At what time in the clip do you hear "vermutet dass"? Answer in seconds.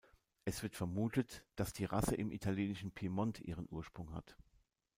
0.75-1.73